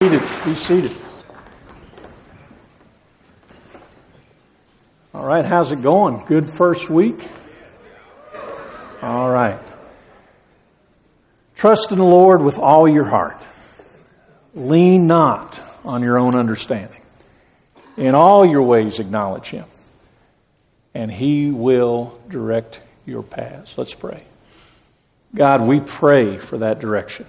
seated. 0.00 0.22
Be 0.44 0.54
seated. 0.54 0.92
All 5.12 5.24
right, 5.24 5.44
how's 5.44 5.72
it 5.72 5.82
going? 5.82 6.24
Good 6.26 6.46
first 6.46 6.88
week? 6.88 7.20
All 9.02 9.28
right. 9.28 9.58
Trust 11.56 11.90
in 11.90 11.98
the 11.98 12.04
Lord 12.04 12.42
with 12.42 12.58
all 12.58 12.88
your 12.88 13.06
heart. 13.06 13.42
Lean 14.54 15.08
not 15.08 15.60
on 15.84 16.02
your 16.02 16.16
own 16.16 16.36
understanding. 16.36 17.02
In 17.96 18.14
all 18.14 18.46
your 18.46 18.62
ways, 18.62 19.00
acknowledge 19.00 19.46
Him, 19.46 19.66
and 20.94 21.10
He 21.10 21.50
will 21.50 22.16
direct 22.28 22.80
your 23.04 23.24
paths. 23.24 23.76
Let's 23.76 23.94
pray. 23.94 24.22
God, 25.34 25.62
we 25.62 25.80
pray 25.80 26.38
for 26.38 26.58
that 26.58 26.78
direction. 26.78 27.26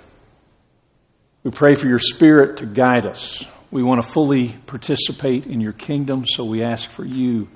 We 1.44 1.52
pray 1.52 1.76
for 1.76 1.88
your 1.88 2.00
Spirit 2.00 2.58
to 2.58 2.66
guide 2.66 3.06
us. 3.06 3.46
We 3.72 3.82
want 3.82 4.04
to 4.04 4.10
fully 4.10 4.50
participate 4.66 5.46
in 5.46 5.62
your 5.62 5.74
kingdom, 5.74 6.26
so 6.28 6.44
we 6.44 6.64
ask 6.64 6.90
for 6.90 7.06
you 7.06 7.48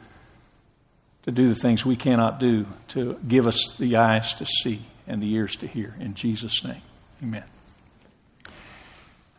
to 1.23 1.31
do 1.31 1.49
the 1.49 1.55
things 1.55 1.85
we 1.85 1.95
cannot 1.95 2.39
do, 2.39 2.65
to 2.89 3.19
give 3.27 3.47
us 3.47 3.75
the 3.77 3.97
eyes 3.97 4.33
to 4.35 4.45
see 4.45 4.81
and 5.07 5.21
the 5.21 5.31
ears 5.33 5.55
to 5.57 5.67
hear. 5.67 5.95
In 5.99 6.13
Jesus' 6.13 6.63
name, 6.63 6.81
amen. 7.21 7.43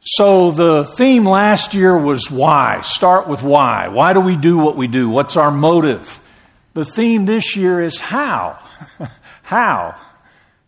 So, 0.06 0.50
the 0.50 0.84
theme 0.84 1.24
last 1.24 1.72
year 1.72 1.97
was 1.97 2.30
why. 2.30 2.83
Start 2.83 3.27
with 3.27 3.42
why. 3.42 3.88
Why 3.88 4.12
do 4.12 4.20
we 4.20 4.36
do 4.36 4.58
what 4.58 4.77
we 4.77 4.86
do? 4.86 5.08
What's 5.08 5.36
our 5.36 5.50
motive? 5.50 6.20
The 6.74 6.84
theme 6.84 7.24
this 7.24 7.56
year 7.56 7.80
is 7.80 7.98
how. 7.98 8.58
how? 9.42 9.98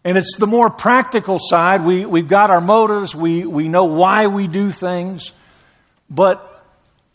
And 0.06 0.16
it's 0.16 0.37
the 0.37 0.46
more 0.46 0.70
practical 0.70 1.41
side. 1.41 1.84
We, 1.84 2.06
we've 2.06 2.28
got 2.28 2.52
our 2.52 2.60
motives, 2.60 3.12
we, 3.12 3.45
we 3.45 3.66
know 3.66 3.87
why 3.87 4.29
we 4.29 4.46
do 4.46 4.70
things, 4.70 5.32
but 6.09 6.65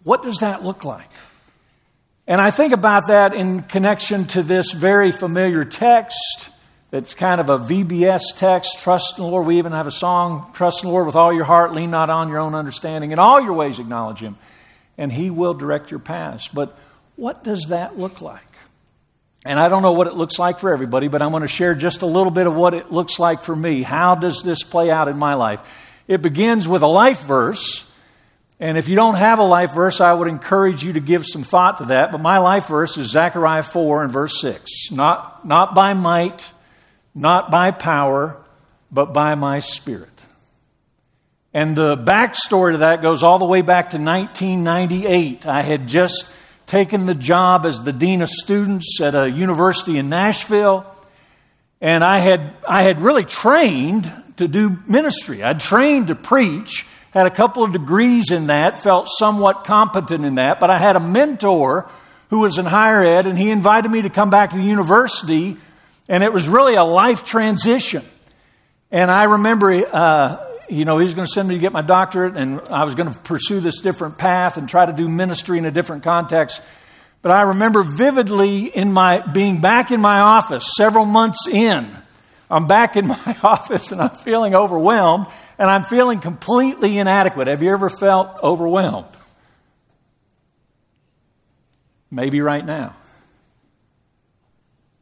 what 0.04 0.24
does 0.24 0.40
that 0.40 0.66
look 0.66 0.84
like? 0.84 1.08
And 2.28 2.42
I 2.42 2.52
think 2.52 2.74
about 2.74 3.08
that 3.08 3.34
in 3.34 3.62
connection 3.62 4.26
to 4.28 4.44
this 4.44 4.74
very 4.74 5.12
familiar 5.14 5.64
text 5.64 6.50
that's 6.90 7.14
kind 7.14 7.40
of 7.40 7.48
a 7.48 7.60
VBS 7.60 8.36
text 8.36 8.80
trust 8.80 9.18
in 9.18 9.24
the 9.24 9.30
Lord. 9.30 9.48
We 9.48 9.58
even 9.58 9.72
have 9.72 9.88
a 9.88 9.92
song 9.92 10.52
trust 10.54 10.84
in 10.84 10.90
the 10.90 10.94
Lord 10.94 11.06
with 11.06 11.16
all 11.16 11.32
your 11.32 11.46
heart, 11.46 11.74
lean 11.74 11.92
not 11.92 12.10
on 12.10 12.28
your 12.28 12.40
own 12.40 12.56
understanding. 12.56 13.14
In 13.14 13.20
all 13.20 13.40
your 13.40 13.54
ways, 13.54 13.80
acknowledge 13.80 14.20
Him, 14.20 14.38
and 14.98 15.14
He 15.14 15.30
will 15.30 15.54
direct 15.54 15.92
your 15.92 16.02
paths. 16.02 16.50
But 16.50 16.78
what 17.16 17.42
does 17.46 17.68
that 17.68 17.98
look 17.98 18.22
like? 18.22 18.51
And 19.44 19.60
I 19.60 19.70
don't 19.70 19.82
know 19.82 19.94
what 19.94 20.08
it 20.08 20.14
looks 20.14 20.38
like 20.38 20.60
for 20.60 20.72
everybody, 20.72 21.08
but 21.08 21.22
I'm 21.22 21.32
going 21.32 21.42
to 21.42 21.48
share 21.48 21.74
just 21.74 22.04
a 22.04 22.06
little 22.06 22.32
bit 22.32 22.46
of 22.46 22.56
what 22.56 22.74
it 22.74 22.92
looks 22.92 23.18
like 23.18 23.42
for 23.42 23.56
me. 23.56 23.82
How 23.82 24.14
does 24.16 24.44
this 24.44 24.62
play 24.62 24.92
out 24.92 25.08
in 25.08 25.18
my 25.18 25.34
life? 25.34 25.62
It 26.08 26.22
begins 26.22 26.68
with 26.68 26.84
a 26.84 26.88
life 26.88 27.22
verse. 27.24 27.92
And 28.60 28.78
if 28.78 28.88
you 28.88 28.96
don't 28.96 29.16
have 29.16 29.40
a 29.40 29.44
life 29.44 29.74
verse, 29.74 30.00
I 30.00 30.14
would 30.14 30.28
encourage 30.28 30.84
you 30.84 30.94
to 30.94 31.00
give 31.00 31.26
some 31.26 31.42
thought 31.44 31.80
to 31.80 31.86
that. 31.86 32.12
But 32.12 32.22
my 32.22 32.38
life 32.38 32.68
verse 32.68 32.98
is 32.98 33.10
Zechariah 33.10 33.64
4 33.64 34.04
and 34.04 34.14
verse 34.14 34.40
6. 34.42 34.92
Not, 34.92 35.44
not 35.44 35.74
by 35.74 35.96
might, 35.96 36.48
not 37.16 37.50
by 37.50 37.72
power, 37.72 38.38
but 38.92 39.14
by 39.14 39.34
my 39.34 39.58
spirit. 39.58 40.10
And 41.54 41.76
the 41.76 41.98
backstory 41.98 42.74
to 42.74 42.78
that 42.80 43.02
goes 43.02 43.24
all 43.24 43.40
the 43.40 43.46
way 43.46 43.62
back 43.62 43.90
to 43.90 43.98
1998. 43.98 45.48
I 45.48 45.64
had 45.64 45.88
just 45.88 46.32
taken 46.72 47.06
the 47.06 47.14
job 47.14 47.66
as 47.66 47.84
the 47.84 47.92
dean 47.92 48.22
of 48.22 48.30
students 48.30 49.02
at 49.02 49.14
a 49.14 49.30
university 49.30 49.98
in 49.98 50.08
Nashville. 50.08 50.86
And 51.82 52.02
I 52.02 52.20
had, 52.20 52.54
I 52.66 52.84
had 52.84 53.02
really 53.02 53.26
trained 53.26 54.10
to 54.38 54.48
do 54.48 54.80
ministry. 54.88 55.44
I'd 55.44 55.60
trained 55.60 56.08
to 56.08 56.16
preach, 56.16 56.88
had 57.12 57.28
a 57.28 57.30
couple 57.30 57.66
of 57.66 57.74
degrees 57.74 58.32
in 58.32 58.48
that, 58.48 58.82
felt 58.82 59.10
somewhat 59.10 59.66
competent 59.66 60.24
in 60.24 60.36
that, 60.36 60.62
but 60.62 60.70
I 60.70 60.78
had 60.78 60.96
a 60.96 61.02
mentor 61.02 61.90
who 62.30 62.40
was 62.40 62.58
in 62.58 62.64
higher 62.64 63.04
ed, 63.04 63.28
and 63.28 63.38
he 63.38 63.52
invited 63.52 63.92
me 63.92 64.04
to 64.04 64.10
come 64.10 64.30
back 64.30 64.52
to 64.52 64.56
the 64.56 64.64
university, 64.64 65.58
and 66.08 66.24
it 66.24 66.32
was 66.32 66.48
really 66.48 66.76
a 66.76 66.86
life 66.86 67.26
transition. 67.26 68.04
And 68.92 69.12
I 69.12 69.24
remember 69.24 69.74
uh, 69.94 70.51
you 70.72 70.86
know, 70.86 70.98
he 70.98 71.04
was 71.04 71.14
going 71.14 71.28
to 71.28 71.32
send 71.32 71.50
me 71.50 71.56
to 71.56 71.62
get 71.62 71.74
my 71.74 71.82
doctorate, 71.82 72.38
and 72.38 72.62
I 72.62 72.86
was 72.86 72.96
going 72.96 73.12
to 73.12 73.20
pursue 73.20 73.60
this 73.60 73.82
different 73.82 74.18
path 74.18 74.58
and 74.58 74.70
try 74.70 74.86
to 74.86 74.94
do 74.94 75.10
ministry 75.10 75.58
in 75.58 75.66
a 75.66 75.72
different 75.72 76.04
context. 76.04 76.62
But 77.22 77.32
I 77.32 77.44
remember 77.44 77.84
vividly 77.84 78.66
in 78.66 78.92
my 78.92 79.20
being 79.20 79.62
back 79.62 79.92
in 79.92 80.00
my 80.00 80.20
office 80.22 80.72
several 80.76 81.06
months 81.06 81.48
in. 81.48 81.88
I'm 82.50 82.68
back 82.68 82.96
in 82.96 83.08
my 83.08 83.38
office 83.44 83.92
and 83.92 84.02
I'm 84.02 84.10
feeling 84.10 84.56
overwhelmed 84.56 85.28
and 85.60 85.70
I'm 85.70 85.84
feeling 85.84 86.20
completely 86.20 86.98
inadequate. 86.98 87.48
Have 87.48 87.62
you 87.62 87.72
ever 87.72 87.90
felt 87.90 88.42
overwhelmed? 88.42 89.08
Maybe 92.10 92.42
right 92.42 92.66
now. 92.66 92.96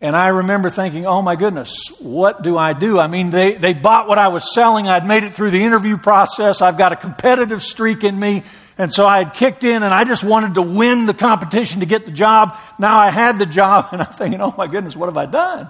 And 0.02 0.16
I 0.16 0.30
remember 0.30 0.70
thinking, 0.70 1.06
oh 1.06 1.22
my 1.22 1.36
goodness, 1.36 1.88
what 2.00 2.42
do 2.42 2.58
I 2.58 2.72
do? 2.72 2.98
I 3.00 3.08
mean, 3.08 3.32
they, 3.32 3.56
they 3.56 3.74
bought 3.74 4.08
what 4.08 4.18
I 4.18 4.30
was 4.30 4.54
selling. 4.54 4.88
I'd 4.88 5.06
made 5.06 5.24
it 5.24 5.34
through 5.34 5.52
the 5.52 5.64
interview 5.64 5.98
process. 5.98 6.62
I've 6.62 6.78
got 6.78 6.94
a 6.94 6.96
competitive 6.96 7.62
streak 7.64 8.06
in 8.06 8.18
me. 8.18 8.44
And 8.78 8.94
so 8.94 9.06
I 9.06 9.22
had 9.22 9.34
kicked 9.34 9.66
in 9.66 9.84
and 9.84 9.94
I 9.94 10.06
just 10.06 10.24
wanted 10.24 10.54
to 10.54 10.62
win 10.62 11.06
the 11.06 11.14
competition 11.14 11.82
to 11.82 11.86
get 11.86 12.06
the 12.06 12.14
job. 12.14 12.58
Now 12.80 12.98
I 12.98 13.12
had 13.12 13.38
the 13.38 13.46
job 13.46 13.90
and 13.92 14.02
I'm 14.02 14.14
thinking, 14.14 14.40
oh 14.40 14.56
my 14.58 14.68
goodness, 14.68 14.96
what 14.96 15.08
have 15.08 15.18
I 15.18 15.26
done? 15.26 15.70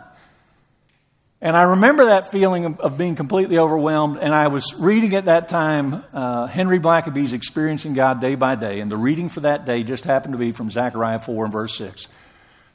And 1.41 1.56
I 1.56 1.63
remember 1.63 2.06
that 2.06 2.29
feeling 2.29 2.66
of, 2.66 2.79
of 2.81 2.97
being 2.97 3.16
completely 3.16 3.57
overwhelmed. 3.57 4.18
And 4.18 4.35
I 4.35 4.50
was 4.50 4.75
reading 4.79 5.16
at 5.16 5.25
that 5.25 5.47
time 5.47 6.03
uh, 6.13 6.45
Henry 6.45 6.79
Blackaby's 6.79 7.34
Experiencing 7.34 7.95
God 7.95 8.22
Day 8.22 8.35
by 8.35 8.53
Day. 8.56 8.79
And 8.81 8.91
the 8.91 8.97
reading 8.97 9.29
for 9.29 9.39
that 9.39 9.66
day 9.66 9.81
just 9.84 10.03
happened 10.03 10.34
to 10.34 10.38
be 10.38 10.51
from 10.51 10.69
Zechariah 10.69 11.19
4 11.19 11.45
and 11.45 11.51
verse 11.51 11.75
6. 11.78 12.07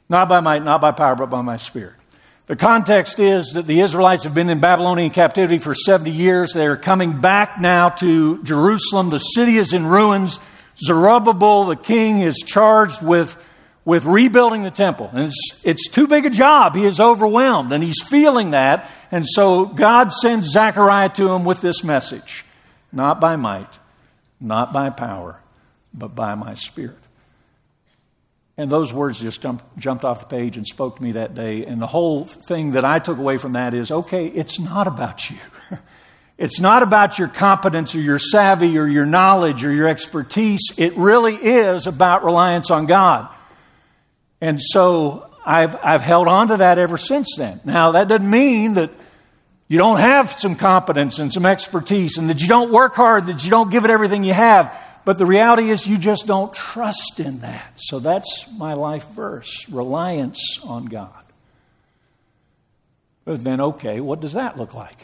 Not 0.09 0.29
by 0.29 0.39
might, 0.39 0.63
not 0.63 0.81
by 0.81 0.91
power, 0.91 1.15
but 1.15 1.29
by 1.29 1.41
my 1.41 1.57
spirit. 1.57 1.95
The 2.47 2.55
context 2.55 3.19
is 3.19 3.53
that 3.53 3.65
the 3.65 3.81
Israelites 3.81 4.23
have 4.23 4.35
been 4.35 4.51
in 4.51 4.59
Babylonian 4.59 5.09
captivity 5.09 5.57
for 5.57 5.73
70 5.73 6.11
years. 6.11 6.53
They're 6.53 6.77
coming 6.77 7.19
back 7.19 7.59
now 7.59 7.89
to 7.89 8.43
Jerusalem. 8.43 9.09
The 9.09 9.17
city 9.17 9.57
is 9.57 9.73
in 9.73 9.87
ruins. 9.87 10.39
Zerubbabel, 10.77 11.65
the 11.65 11.75
king, 11.75 12.19
is 12.19 12.43
charged 12.45 13.01
with, 13.01 13.35
with 13.83 14.05
rebuilding 14.05 14.61
the 14.61 14.69
temple. 14.69 15.09
And 15.11 15.29
it's, 15.29 15.61
it's 15.65 15.89
too 15.89 16.05
big 16.05 16.27
a 16.27 16.29
job. 16.29 16.75
He 16.75 16.85
is 16.85 16.99
overwhelmed 16.99 17.71
and 17.71 17.83
he's 17.83 18.03
feeling 18.03 18.51
that. 18.51 18.91
And 19.11 19.27
so 19.27 19.65
God 19.65 20.11
sends 20.11 20.51
Zechariah 20.51 21.09
to 21.09 21.31
him 21.31 21.45
with 21.45 21.61
this 21.61 21.83
message 21.83 22.45
Not 22.91 23.19
by 23.19 23.37
might, 23.37 23.79
not 24.39 24.71
by 24.71 24.91
power, 24.91 25.39
but 25.95 26.13
by 26.13 26.35
my 26.35 26.53
spirit. 26.53 27.04
And 28.57 28.71
those 28.71 28.93
words 28.93 29.19
just 29.19 29.41
jumped, 29.41 29.77
jumped 29.77 30.05
off 30.05 30.21
the 30.21 30.25
page 30.27 30.55
and 30.55 30.65
spoke 30.65 30.97
to 30.97 31.03
me 31.03 31.13
that 31.13 31.35
day. 31.35 31.65
And 31.65 31.81
the 31.81 31.87
whole 31.87 32.23
thing 32.23 32.71
that 32.71 32.85
I 32.85 32.99
took 32.99 33.17
away 33.17 33.37
from 33.37 33.53
that 33.53 33.73
is 33.73 33.91
okay, 33.91 34.27
it's 34.27 34.59
not 34.59 34.87
about 34.87 35.29
you. 35.29 35.37
It's 36.37 36.59
not 36.59 36.83
about 36.83 37.17
your 37.17 37.29
competence 37.29 37.95
or 37.95 38.01
your 38.01 38.19
savvy 38.19 38.77
or 38.77 38.85
your 38.85 39.05
knowledge 39.05 39.63
or 39.63 39.71
your 39.71 39.87
expertise. 39.87 40.73
It 40.77 40.93
really 40.97 41.35
is 41.35 41.87
about 41.87 42.25
reliance 42.25 42.71
on 42.71 42.87
God. 42.87 43.29
And 44.41 44.61
so 44.61 45.29
I've, 45.45 45.77
I've 45.81 46.01
held 46.01 46.27
on 46.27 46.49
to 46.49 46.57
that 46.57 46.77
ever 46.77 46.97
since 46.97 47.35
then. 47.37 47.61
Now, 47.63 47.93
that 47.93 48.09
doesn't 48.09 48.29
mean 48.29 48.73
that 48.73 48.89
you 49.69 49.77
don't 49.77 49.99
have 49.99 50.31
some 50.31 50.55
competence 50.55 51.19
and 51.19 51.33
some 51.33 51.45
expertise 51.45 52.17
and 52.17 52.29
that 52.29 52.41
you 52.41 52.49
don't 52.49 52.71
work 52.71 52.95
hard, 52.95 53.27
that 53.27 53.45
you 53.45 53.49
don't 53.49 53.71
give 53.71 53.85
it 53.85 53.89
everything 53.89 54.25
you 54.25 54.33
have. 54.33 54.77
But 55.05 55.19
the 55.19 55.25
reality 55.25 55.69
is, 55.69 55.87
you 55.87 55.99
just 55.99 56.25
don't 56.25 56.51
trust 56.51 57.19
in 57.19 57.39
that. 57.39 57.73
So 57.77 57.99
that's 57.99 58.51
my 58.57 58.73
life 58.73 59.07
verse 59.09 59.69
reliance 59.69 60.59
on 60.63 60.85
God. 60.85 61.11
But 63.23 63.43
then, 63.43 63.61
okay, 63.61 64.01
what 64.01 64.19
does 64.19 64.33
that 64.33 64.57
look 64.57 64.73
like? 64.73 64.97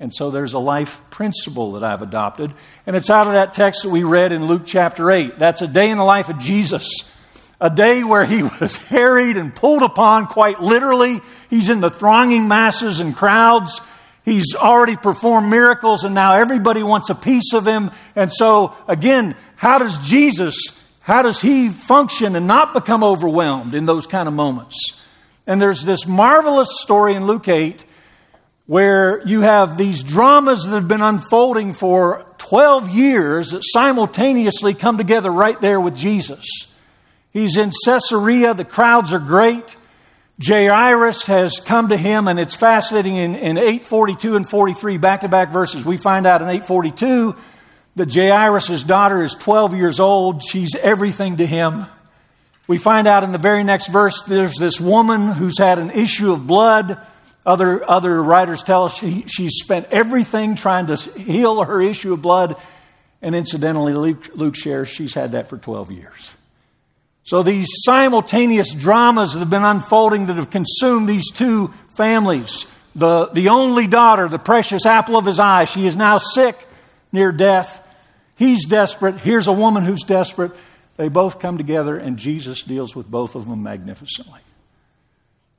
And 0.00 0.14
so 0.14 0.30
there's 0.30 0.52
a 0.52 0.58
life 0.58 1.00
principle 1.10 1.72
that 1.72 1.82
I've 1.82 2.02
adopted. 2.02 2.52
And 2.86 2.96
it's 2.96 3.08
out 3.08 3.26
of 3.26 3.34
that 3.34 3.54
text 3.54 3.82
that 3.82 3.90
we 3.90 4.04
read 4.04 4.32
in 4.32 4.46
Luke 4.46 4.62
chapter 4.66 5.10
8. 5.10 5.38
That's 5.38 5.62
a 5.62 5.68
day 5.68 5.90
in 5.90 5.98
the 5.98 6.04
life 6.04 6.28
of 6.28 6.38
Jesus. 6.38 7.14
A 7.60 7.70
day 7.70 8.04
where 8.04 8.24
he 8.24 8.42
was 8.60 8.76
harried 8.76 9.36
and 9.36 9.54
pulled 9.54 9.82
upon 9.82 10.26
quite 10.26 10.60
literally. 10.60 11.20
He's 11.48 11.70
in 11.70 11.80
the 11.80 11.90
thronging 11.90 12.48
masses 12.48 13.00
and 13.00 13.16
crowds. 13.16 13.80
He's 14.26 14.56
already 14.56 14.96
performed 14.96 15.48
miracles 15.48 16.02
and 16.02 16.12
now 16.12 16.34
everybody 16.34 16.82
wants 16.82 17.10
a 17.10 17.14
piece 17.14 17.52
of 17.54 17.64
him. 17.64 17.92
And 18.16 18.32
so, 18.32 18.74
again, 18.88 19.36
how 19.54 19.78
does 19.78 19.98
Jesus, 19.98 20.84
how 21.00 21.22
does 21.22 21.40
he 21.40 21.70
function 21.70 22.34
and 22.34 22.48
not 22.48 22.74
become 22.74 23.04
overwhelmed 23.04 23.72
in 23.72 23.86
those 23.86 24.08
kind 24.08 24.26
of 24.26 24.34
moments? 24.34 25.00
And 25.46 25.62
there's 25.62 25.84
this 25.84 26.08
marvelous 26.08 26.80
story 26.82 27.14
in 27.14 27.28
Luke 27.28 27.46
8 27.46 27.84
where 28.66 29.24
you 29.24 29.42
have 29.42 29.78
these 29.78 30.02
dramas 30.02 30.64
that 30.64 30.74
have 30.74 30.88
been 30.88 31.02
unfolding 31.02 31.72
for 31.72 32.26
12 32.38 32.88
years 32.88 33.50
that 33.50 33.62
simultaneously 33.62 34.74
come 34.74 34.98
together 34.98 35.30
right 35.30 35.60
there 35.60 35.80
with 35.80 35.96
Jesus. 35.96 36.44
He's 37.30 37.56
in 37.56 37.70
Caesarea, 37.84 38.54
the 38.54 38.64
crowds 38.64 39.12
are 39.12 39.20
great. 39.20 39.76
Jairus 40.44 41.26
has 41.26 41.60
come 41.60 41.88
to 41.88 41.96
him, 41.96 42.28
and 42.28 42.38
it's 42.38 42.54
fascinating 42.54 43.16
in, 43.16 43.34
in 43.34 43.56
842 43.56 44.36
and 44.36 44.48
43, 44.48 44.98
back 44.98 45.22
to 45.22 45.28
back 45.28 45.50
verses. 45.50 45.84
We 45.84 45.96
find 45.96 46.26
out 46.26 46.42
in 46.42 46.48
842 46.48 47.34
that 47.96 48.12
Jairus' 48.12 48.82
daughter 48.82 49.22
is 49.22 49.32
12 49.34 49.74
years 49.74 49.98
old. 49.98 50.42
She's 50.42 50.74
everything 50.76 51.38
to 51.38 51.46
him. 51.46 51.86
We 52.66 52.76
find 52.76 53.06
out 53.06 53.24
in 53.24 53.32
the 53.32 53.38
very 53.38 53.64
next 53.64 53.86
verse 53.86 54.22
there's 54.22 54.56
this 54.56 54.80
woman 54.80 55.28
who's 55.28 55.58
had 55.58 55.78
an 55.78 55.90
issue 55.90 56.32
of 56.32 56.46
blood. 56.46 56.98
Other, 57.46 57.88
other 57.88 58.22
writers 58.22 58.62
tell 58.62 58.84
us 58.84 58.98
she, 58.98 59.24
she's 59.28 59.60
spent 59.62 59.86
everything 59.90 60.56
trying 60.56 60.88
to 60.88 60.96
heal 60.96 61.62
her 61.62 61.80
issue 61.80 62.12
of 62.12 62.20
blood. 62.20 62.56
And 63.22 63.34
incidentally, 63.34 63.94
Luke, 63.94 64.30
Luke 64.34 64.56
shares 64.56 64.88
she's 64.88 65.14
had 65.14 65.32
that 65.32 65.48
for 65.48 65.56
12 65.56 65.92
years. 65.92 66.34
So 67.26 67.42
these 67.42 67.66
simultaneous 67.84 68.72
dramas 68.72 69.32
that 69.32 69.40
have 69.40 69.50
been 69.50 69.64
unfolding 69.64 70.26
that 70.26 70.36
have 70.36 70.50
consumed 70.50 71.08
these 71.08 71.28
two 71.32 71.74
families. 71.96 72.72
The, 72.94 73.26
the 73.26 73.48
only 73.48 73.88
daughter, 73.88 74.28
the 74.28 74.38
precious 74.38 74.86
apple 74.86 75.16
of 75.16 75.26
his 75.26 75.40
eye, 75.40 75.64
she 75.64 75.88
is 75.88 75.96
now 75.96 76.18
sick, 76.18 76.56
near 77.10 77.32
death. 77.32 77.84
He's 78.36 78.64
desperate. 78.64 79.16
Here's 79.16 79.48
a 79.48 79.52
woman 79.52 79.84
who's 79.84 80.04
desperate. 80.04 80.52
They 80.98 81.08
both 81.08 81.40
come 81.40 81.58
together, 81.58 81.98
and 81.98 82.16
Jesus 82.16 82.62
deals 82.62 82.94
with 82.94 83.10
both 83.10 83.34
of 83.34 83.48
them 83.48 83.64
magnificently. 83.64 84.40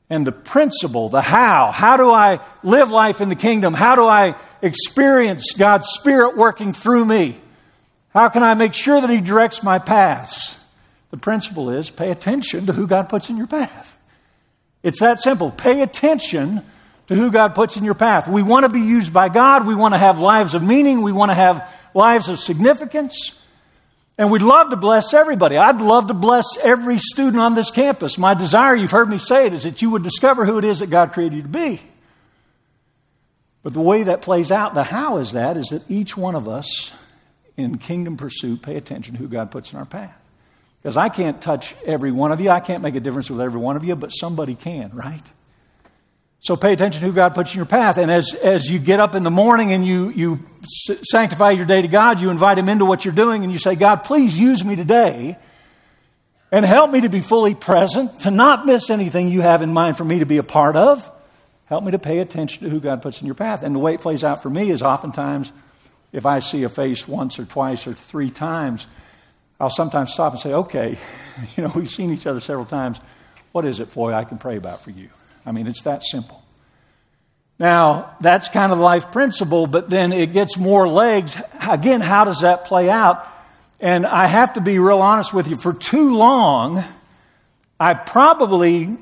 And 0.10 0.26
the 0.26 0.32
principle, 0.32 1.10
the 1.10 1.22
how, 1.22 1.72
how 1.72 1.98
do 1.98 2.10
I 2.10 2.40
live 2.64 2.92
life 2.92 3.20
in 3.20 3.28
the 3.28 3.36
kingdom? 3.36 3.74
How 3.74 3.96
do 3.96 4.06
I 4.06 4.36
experience 4.62 5.52
God's 5.58 5.90
Spirit 5.90 6.38
working 6.38 6.72
through 6.72 7.04
me? 7.04 7.38
How 8.14 8.30
can 8.30 8.42
I 8.42 8.54
make 8.54 8.74
sure 8.74 9.02
that 9.02 9.10
He 9.10 9.20
directs 9.20 9.64
my 9.64 9.80
paths? 9.80 10.58
The 11.12 11.18
principle 11.18 11.70
is 11.70 11.90
pay 11.90 12.12
attention 12.12 12.66
to 12.66 12.74
who 12.74 12.88
God 12.88 13.10
puts 13.10 13.30
in 13.30 13.38
your 13.38 13.48
path. 13.48 13.96
It's 14.84 15.00
that 15.00 15.22
simple. 15.22 15.52
Pay 15.52 15.82
attention 15.82 16.62
to 17.08 17.16
who 17.16 17.32
God 17.32 17.56
puts 17.56 17.78
in 17.78 17.84
your 17.84 17.94
path. 17.94 18.28
We 18.28 18.44
want 18.44 18.66
to 18.66 18.70
be 18.70 18.82
used 18.82 19.14
by 19.14 19.30
God. 19.30 19.66
We 19.66 19.76
want 19.76 19.94
to 19.94 19.98
have 19.98 20.20
lives 20.20 20.54
of 20.54 20.64
meaning. 20.64 21.02
We 21.02 21.14
want 21.14 21.32
to 21.32 21.36
have 21.36 21.70
lives 21.94 22.28
of 22.28 22.40
significance. 22.40 23.42
And 24.18 24.32
we'd 24.32 24.42
love 24.42 24.72
to 24.72 24.76
bless 24.76 25.14
everybody. 25.14 25.58
I'd 25.58 25.80
love 25.80 26.08
to 26.08 26.14
bless 26.14 26.46
every 26.64 26.98
student 26.98 27.42
on 27.42 27.56
this 27.56 27.72
campus. 27.72 28.18
My 28.18 28.34
desire, 28.34 28.76
you've 28.76 28.92
heard 28.92 29.10
me 29.10 29.20
say 29.20 29.46
it, 29.46 29.54
is 29.54 29.64
that 29.64 29.82
you 29.82 29.92
would 29.92 30.04
discover 30.04 30.46
who 30.46 30.58
it 30.58 30.66
is 30.66 30.80
that 30.80 30.90
God 30.90 31.14
created 31.14 31.36
you 31.36 31.42
to 31.44 31.48
be. 31.48 31.82
But 33.64 33.74
the 33.74 33.82
way 33.82 34.04
that 34.04 34.22
plays 34.22 34.52
out, 34.52 34.74
the 34.74 34.84
how 34.84 35.18
is 35.18 35.34
that, 35.34 35.58
is 35.58 35.68
that 35.68 35.90
each 35.90 36.18
one 36.18 36.36
of 36.36 36.48
us 36.48 36.94
in 37.58 37.78
kingdom 37.78 38.18
pursuit 38.18 38.62
pay 38.62 38.76
attention 38.76 39.16
to 39.16 39.20
who 39.20 39.28
God 39.28 39.52
puts 39.52 39.72
in 39.72 39.80
our 39.80 39.86
path. 39.86 40.16
Because 40.88 40.96
I 40.96 41.10
can't 41.10 41.42
touch 41.42 41.76
every 41.86 42.14
one 42.14 42.32
of 42.32 42.40
you. 42.40 42.50
I 42.50 42.62
can't 42.62 42.82
make 42.82 42.96
a 42.96 43.02
difference 43.02 43.30
with 43.30 43.42
every 43.42 43.60
one 43.60 43.76
of 43.76 43.84
you, 43.84 43.94
but 43.98 44.12
somebody 44.12 44.56
can, 44.56 44.92
right? 44.94 45.22
So 46.40 46.56
pay 46.56 46.72
attention 46.72 47.02
to 47.02 47.08
who 47.08 47.12
God 47.12 47.36
puts 47.36 47.52
in 47.52 47.58
your 47.58 47.66
path. 47.66 47.98
And 47.98 48.10
as, 48.10 48.34
as 48.34 48.72
you 48.72 48.80
get 48.80 49.02
up 49.02 49.14
in 49.14 49.24
the 49.24 49.30
morning 49.30 49.74
and 49.74 49.86
you, 49.86 50.12
you 50.12 50.40
sanctify 51.04 51.52
your 51.52 51.66
day 51.66 51.82
to 51.82 51.90
God, 51.90 52.22
you 52.22 52.30
invite 52.30 52.58
Him 52.58 52.70
into 52.70 52.86
what 52.86 53.04
you're 53.04 53.14
doing 53.14 53.44
and 53.44 53.52
you 53.52 53.60
say, 53.60 53.76
God, 53.76 54.06
please 54.06 54.40
use 54.40 54.64
me 54.64 54.78
today 54.78 55.38
and 56.54 56.66
help 56.66 56.90
me 56.90 57.02
to 57.02 57.10
be 57.10 57.20
fully 57.20 57.54
present, 57.54 58.22
to 58.22 58.32
not 58.32 58.66
miss 58.66 58.90
anything 58.90 59.28
you 59.28 59.42
have 59.42 59.62
in 59.62 59.74
mind 59.74 59.98
for 59.98 60.06
me 60.06 60.20
to 60.20 60.26
be 60.26 60.38
a 60.38 60.44
part 60.44 60.78
of. 60.78 61.12
Help 61.66 61.84
me 61.84 61.92
to 61.92 62.00
pay 62.00 62.20
attention 62.20 62.64
to 62.64 62.70
who 62.70 62.80
God 62.80 63.02
puts 63.02 63.20
in 63.20 63.26
your 63.26 63.36
path. 63.36 63.62
And 63.62 63.76
the 63.76 63.80
way 63.80 63.96
it 63.96 64.00
plays 64.00 64.24
out 64.24 64.42
for 64.42 64.50
me 64.50 64.72
is 64.72 64.82
oftentimes 64.82 65.52
if 66.14 66.26
I 66.26 66.40
see 66.40 66.64
a 66.64 66.70
face 66.70 67.06
once 67.10 67.40
or 67.40 67.44
twice 67.44 67.88
or 67.88 67.94
three 67.94 68.32
times, 68.32 68.88
I'll 69.60 69.70
sometimes 69.70 70.14
stop 70.14 70.34
and 70.34 70.42
say, 70.42 70.54
okay, 70.54 70.98
you 71.56 71.64
know, 71.64 71.72
we've 71.76 71.90
seen 71.90 72.14
each 72.14 72.28
other 72.28 72.40
several 72.40 72.66
times. 72.66 73.00
What 73.52 73.66
is 73.66 73.80
it, 73.80 73.90
Foy, 73.90 74.14
I 74.14 74.24
can 74.24 74.38
pray 74.38 74.56
about 74.56 74.82
for 74.82 74.92
you? 74.92 75.10
I 75.46 75.52
mean, 75.52 75.68
it's 75.68 75.84
that 75.84 76.04
simple. 76.04 76.44
Now, 77.60 78.16
that's 78.22 78.50
kind 78.50 78.72
of 78.72 78.78
life 78.78 79.12
principle, 79.12 79.66
but 79.66 79.90
then 79.90 80.14
it 80.14 80.32
gets 80.32 80.58
more 80.58 80.88
legs. 80.88 81.36
Again, 81.60 82.02
how 82.02 82.24
does 82.24 82.42
that 82.42 82.66
play 82.66 82.90
out? 82.90 83.28
And 83.80 84.06
I 84.06 84.28
have 84.28 84.54
to 84.54 84.62
be 84.62 84.78
real 84.78 85.02
honest 85.02 85.34
with 85.34 85.48
you. 85.48 85.56
For 85.56 85.74
too 85.74 86.16
long, 86.16 86.84
I 87.80 87.96
probably 87.96 88.96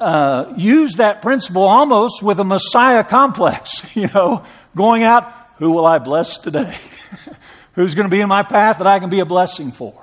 uh, 0.00 0.54
used 0.56 0.98
that 0.98 1.22
principle 1.22 1.62
almost 1.62 2.22
with 2.22 2.40
a 2.40 2.44
Messiah 2.44 3.04
complex, 3.04 3.84
you 3.94 4.08
know, 4.08 4.44
going 4.74 5.04
out, 5.04 5.32
who 5.58 5.72
will 5.72 5.86
I 5.86 5.98
bless 5.98 6.38
today? 6.38 6.76
who's 7.80 7.94
going 7.94 8.08
to 8.08 8.14
be 8.14 8.20
in 8.20 8.28
my 8.28 8.42
path 8.42 8.78
that 8.78 8.86
I 8.86 8.98
can 8.98 9.10
be 9.10 9.20
a 9.20 9.26
blessing 9.26 9.72
for. 9.72 9.94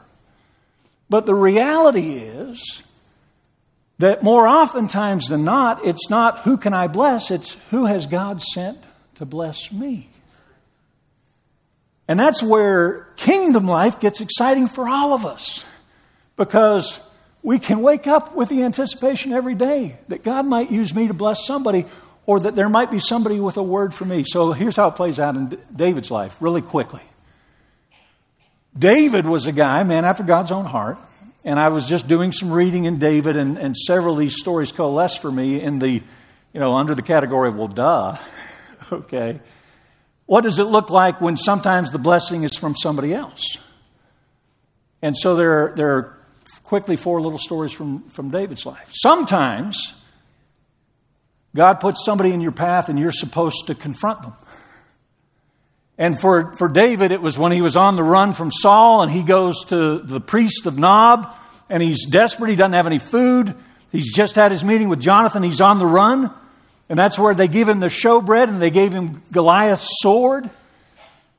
But 1.10 1.26
the 1.26 1.36
reality 1.36 2.16
is 2.16 2.82
that 4.00 4.24
more 4.24 4.48
oftentimes 4.48 5.28
than 5.28 5.44
not, 5.44 5.86
it's 5.86 6.10
not 6.10 6.40
who 6.40 6.58
can 6.58 6.74
I 6.74 6.88
bless, 6.88 7.32
it's 7.32 7.54
who 7.70 7.86
has 7.86 8.06
God 8.08 8.42
sent 8.42 8.78
to 9.16 9.26
bless 9.26 9.72
me. 9.72 10.10
And 12.08 12.20
that's 12.20 12.42
where 12.42 13.08
kingdom 13.18 13.68
life 13.68 14.00
gets 14.00 14.22
exciting 14.22 14.68
for 14.68 14.88
all 14.88 15.14
of 15.14 15.26
us 15.26 15.66
because 16.38 17.00
we 17.44 17.60
can 17.60 17.82
wake 17.82 18.08
up 18.08 18.36
with 18.36 18.50
the 18.50 18.64
anticipation 18.64 19.34
every 19.34 19.56
day 19.56 19.98
that 20.08 20.24
God 20.24 20.46
might 20.46 20.72
use 20.72 20.94
me 20.94 21.08
to 21.08 21.14
bless 21.14 21.46
somebody 21.46 21.86
or 22.26 22.42
that 22.42 22.56
there 22.56 22.70
might 22.70 22.92
be 22.92 23.00
somebody 23.00 23.40
with 23.40 23.58
a 23.58 23.64
word 23.64 23.94
for 23.94 24.06
me. 24.06 24.24
So 24.26 24.52
here's 24.52 24.76
how 24.76 24.90
it 24.90 24.96
plays 24.96 25.20
out 25.20 25.36
in 25.36 25.58
David's 25.74 26.12
life, 26.12 26.42
really 26.42 26.62
quickly. 26.62 27.02
David 28.78 29.26
was 29.26 29.46
a 29.46 29.52
guy, 29.52 29.84
man 29.84 30.06
after 30.06 30.24
God's 30.24 30.52
own 30.52 30.66
heart. 30.66 30.98
And 31.44 31.60
I 31.60 31.70
was 31.70 31.88
just 31.88 32.08
doing 32.08 32.34
some 32.34 32.52
reading 32.52 32.86
in 32.86 33.00
David, 33.00 33.38
and, 33.38 33.58
and 33.58 33.76
several 33.76 34.16
of 34.16 34.20
these 34.20 34.36
stories 34.38 34.74
coalesced 34.74 35.22
for 35.22 35.32
me 35.32 35.62
in 35.62 35.80
the, 35.80 35.90
you 36.52 36.60
know, 36.60 36.76
under 36.76 36.94
the 36.94 37.02
category 37.02 37.48
of, 37.48 37.56
well, 37.56 37.70
duh. 37.70 38.18
okay. 38.92 39.40
What 40.26 40.42
does 40.42 40.60
it 40.60 40.66
look 40.66 40.90
like 40.90 41.22
when 41.22 41.38
sometimes 41.38 41.92
the 41.92 42.00
blessing 42.00 42.44
is 42.44 42.58
from 42.58 42.76
somebody 42.76 43.14
else? 43.14 43.58
And 45.02 45.16
so 45.16 45.36
there, 45.36 45.74
there 45.76 45.96
are 45.96 46.18
quickly 46.64 46.98
four 46.98 47.22
little 47.22 47.38
stories 47.38 47.72
from, 47.72 48.10
from 48.10 48.30
David's 48.30 48.66
life. 48.66 48.90
Sometimes 48.92 50.04
God 51.56 51.76
puts 51.76 52.04
somebody 52.04 52.34
in 52.34 52.42
your 52.42 52.52
path 52.52 52.90
and 52.90 53.00
you're 53.00 53.14
supposed 53.14 53.68
to 53.68 53.76
confront 53.76 54.22
them. 54.22 54.34
And 55.98 56.20
for, 56.20 56.54
for 56.54 56.68
David, 56.68 57.12
it 57.12 57.22
was 57.22 57.40
when 57.40 57.52
he 57.52 57.62
was 57.62 57.76
on 57.76 57.96
the 57.96 58.04
run 58.04 58.34
from 58.34 58.52
Saul 58.52 59.02
and 59.02 59.12
he 59.12 59.24
goes 59.24 59.66
to 59.66 59.98
the 60.00 60.22
priest 60.22 60.68
of 60.68 60.78
Nob 60.78 61.28
and 61.70 61.82
he's 61.82 62.06
desperate. 62.06 62.50
He 62.50 62.56
doesn't 62.56 62.74
have 62.74 62.86
any 62.86 63.00
food. 63.00 63.56
He's 63.92 64.14
just 64.14 64.36
had 64.36 64.52
his 64.52 64.64
meeting 64.64 64.90
with 64.90 65.02
Jonathan. 65.02 65.42
He's 65.42 65.62
on 65.62 65.80
the 65.80 65.88
run. 65.88 66.32
And 66.90 66.98
that's 66.98 67.18
where 67.18 67.34
they 67.34 67.48
give 67.48 67.68
him 67.68 67.80
the 67.80 67.88
showbread 67.88 68.48
and 68.48 68.62
they 68.62 68.70
gave 68.70 68.94
him 68.94 69.24
Goliath's 69.32 70.00
sword. 70.00 70.50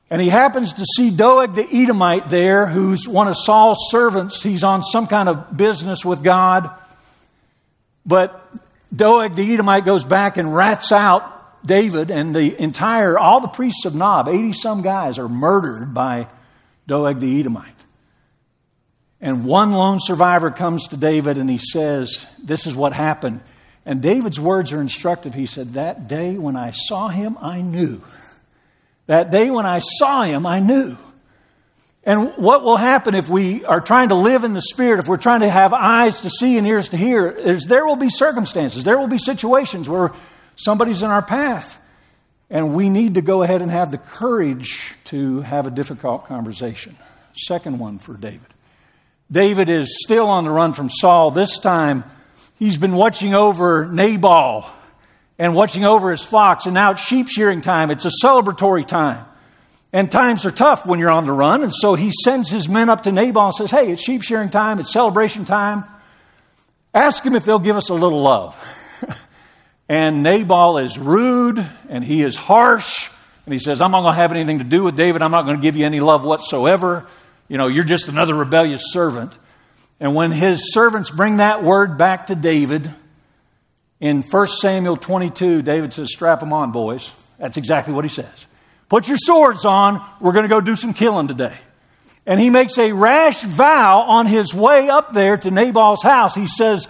And 0.09 0.21
he 0.21 0.27
happens 0.27 0.73
to 0.73 0.85
see 0.85 1.15
Doeg 1.15 1.53
the 1.53 1.67
Edomite 1.71 2.29
there, 2.29 2.65
who's 2.65 3.07
one 3.07 3.27
of 3.27 3.37
Saul's 3.37 3.89
servants. 3.89 4.43
He's 4.43 4.63
on 4.63 4.83
some 4.83 5.07
kind 5.07 5.29
of 5.29 5.55
business 5.55 6.03
with 6.03 6.23
God. 6.23 6.69
But 8.05 8.43
Doeg 8.93 9.35
the 9.35 9.53
Edomite 9.53 9.85
goes 9.85 10.03
back 10.03 10.37
and 10.37 10.53
rats 10.53 10.91
out 10.91 11.38
David 11.65 12.11
and 12.11 12.35
the 12.35 12.61
entire, 12.61 13.17
all 13.17 13.41
the 13.41 13.47
priests 13.47 13.85
of 13.85 13.95
Nob, 13.95 14.27
80 14.27 14.53
some 14.53 14.81
guys, 14.81 15.17
are 15.17 15.29
murdered 15.29 15.93
by 15.93 16.27
Doeg 16.87 17.19
the 17.19 17.39
Edomite. 17.39 17.73
And 19.21 19.45
one 19.45 19.71
lone 19.71 19.99
survivor 19.99 20.49
comes 20.49 20.87
to 20.87 20.97
David 20.97 21.37
and 21.37 21.49
he 21.49 21.57
says, 21.57 22.25
This 22.41 22.65
is 22.65 22.75
what 22.75 22.93
happened. 22.93 23.41
And 23.85 24.01
David's 24.01 24.39
words 24.39 24.71
are 24.71 24.81
instructive. 24.81 25.33
He 25.33 25.45
said, 25.45 25.73
That 25.73 26.07
day 26.07 26.37
when 26.37 26.55
I 26.55 26.71
saw 26.71 27.09
him, 27.09 27.37
I 27.41 27.61
knew. 27.61 28.01
That 29.07 29.31
day 29.31 29.49
when 29.49 29.65
I 29.65 29.79
saw 29.79 30.23
him, 30.23 30.45
I 30.45 30.59
knew. 30.59 30.97
And 32.03 32.33
what 32.37 32.63
will 32.63 32.77
happen 32.77 33.13
if 33.13 33.29
we 33.29 33.65
are 33.65 33.81
trying 33.81 34.09
to 34.09 34.15
live 34.15 34.43
in 34.43 34.53
the 34.53 34.61
Spirit, 34.61 34.99
if 34.99 35.07
we're 35.07 35.17
trying 35.17 35.41
to 35.41 35.49
have 35.49 35.73
eyes 35.73 36.21
to 36.21 36.29
see 36.29 36.57
and 36.57 36.65
ears 36.65 36.89
to 36.89 36.97
hear, 36.97 37.27
is 37.27 37.65
there 37.65 37.85
will 37.85 37.97
be 37.97 38.09
circumstances, 38.09 38.83
there 38.83 38.97
will 38.97 39.07
be 39.07 39.17
situations 39.17 39.89
where 39.89 40.11
somebody's 40.59 41.01
in 41.01 41.09
our 41.09 41.21
path. 41.21 41.79
And 42.51 42.75
we 42.75 42.89
need 42.89 43.15
to 43.15 43.21
go 43.21 43.43
ahead 43.43 43.61
and 43.61 43.69
have 43.69 43.91
the 43.91 43.97
courage 43.97 44.95
to 45.05 45.41
have 45.41 45.67
a 45.67 45.71
difficult 45.71 46.25
conversation. 46.25 46.95
Second 47.33 47.79
one 47.79 47.99
for 47.99 48.15
David. 48.15 48.41
David 49.31 49.69
is 49.69 49.99
still 50.03 50.27
on 50.27 50.43
the 50.43 50.49
run 50.49 50.73
from 50.73 50.89
Saul. 50.89 51.29
This 51.29 51.59
time, 51.59 52.03
he's 52.57 52.77
been 52.77 52.93
watching 52.93 53.35
over 53.35 53.87
Nabal 53.87 54.65
and 55.37 55.53
watching 55.53 55.85
over 55.85 56.09
his 56.09 56.23
flocks, 56.23 56.65
and 56.65 56.73
now 56.73 56.91
it's 56.91 57.01
sheep 57.01 57.27
shearing 57.29 57.61
time. 57.61 57.91
It's 57.91 58.05
a 58.05 58.11
celebratory 58.23 58.85
time. 58.85 59.25
And 59.93 60.11
times 60.11 60.45
are 60.45 60.51
tough 60.51 60.85
when 60.85 60.99
you're 60.99 61.11
on 61.11 61.25
the 61.25 61.31
run, 61.31 61.63
and 61.63 61.73
so 61.73 61.93
he 61.95 62.11
sends 62.23 62.49
his 62.49 62.67
men 62.67 62.89
up 62.89 63.03
to 63.03 63.11
Nabal 63.11 63.45
and 63.45 63.55
says, 63.55 63.71
Hey, 63.71 63.91
it's 63.91 64.03
sheep 64.03 64.23
shearing 64.23 64.49
time, 64.49 64.79
it's 64.79 64.91
celebration 64.91 65.45
time. 65.45 65.83
Ask 66.93 67.23
him 67.23 67.35
if 67.35 67.45
they'll 67.45 67.59
give 67.59 67.77
us 67.77 67.89
a 67.89 67.93
little 67.93 68.21
love. 68.21 68.57
And 69.89 70.21
Nabal 70.21 70.77
is 70.77 70.97
rude 70.97 71.65
and 71.89 72.03
he 72.03 72.23
is 72.23 72.35
harsh. 72.35 73.09
And 73.45 73.53
he 73.53 73.59
says, 73.59 73.81
I'm 73.81 73.89
not 73.89 74.01
going 74.01 74.13
to 74.13 74.21
have 74.21 74.31
anything 74.31 74.59
to 74.59 74.63
do 74.63 74.83
with 74.83 74.95
David. 74.95 75.23
I'm 75.23 75.31
not 75.31 75.45
going 75.45 75.57
to 75.57 75.61
give 75.61 75.75
you 75.75 75.85
any 75.85 75.99
love 75.99 76.23
whatsoever. 76.23 77.07
You 77.47 77.57
know, 77.57 77.67
you're 77.67 77.83
just 77.83 78.07
another 78.07 78.35
rebellious 78.35 78.93
servant. 78.93 79.35
And 79.99 80.13
when 80.13 80.31
his 80.31 80.71
servants 80.71 81.09
bring 81.09 81.37
that 81.37 81.63
word 81.63 81.97
back 81.97 82.27
to 82.27 82.35
David, 82.35 82.93
in 83.99 84.21
1 84.21 84.47
Samuel 84.47 84.95
22, 84.95 85.61
David 85.61 85.91
says, 85.91 86.13
Strap 86.13 86.39
them 86.39 86.53
on, 86.53 86.71
boys. 86.71 87.11
That's 87.37 87.57
exactly 87.57 87.93
what 87.93 88.05
he 88.05 88.09
says. 88.09 88.45
Put 88.87 89.07
your 89.07 89.17
swords 89.17 89.65
on. 89.65 90.05
We're 90.21 90.31
going 90.31 90.43
to 90.43 90.49
go 90.49 90.61
do 90.61 90.75
some 90.75 90.93
killing 90.93 91.27
today. 91.27 91.55
And 92.25 92.39
he 92.39 92.49
makes 92.49 92.77
a 92.77 92.91
rash 92.91 93.41
vow 93.41 94.01
on 94.01 94.27
his 94.27 94.53
way 94.53 94.89
up 94.89 95.13
there 95.13 95.37
to 95.37 95.51
Nabal's 95.51 96.03
house. 96.03 96.35
He 96.35 96.47
says, 96.47 96.87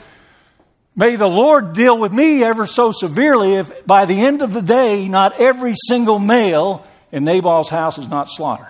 May 1.00 1.16
the 1.16 1.28
Lord 1.28 1.76
deal 1.76 1.98
with 1.98 2.12
me 2.12 2.44
ever 2.44 2.66
so 2.66 2.92
severely 2.92 3.54
if 3.54 3.86
by 3.86 4.04
the 4.04 4.20
end 4.20 4.42
of 4.42 4.52
the 4.52 4.62
day, 4.62 5.08
not 5.08 5.40
every 5.40 5.74
single 5.88 6.20
male 6.20 6.86
in 7.10 7.24
Nabal's 7.24 7.70
house 7.70 7.98
is 7.98 8.10
not 8.10 8.30
slaughtered. 8.30 8.68